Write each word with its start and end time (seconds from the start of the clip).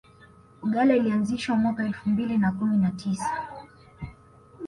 uggala 0.63 0.95
ilianzishwa 0.95 1.55
mwaka 1.55 1.85
elfu 1.85 2.09
mbili 2.09 2.37
na 2.37 2.51
kumi 2.51 2.77
na 2.77 2.91
tisa 2.91 3.37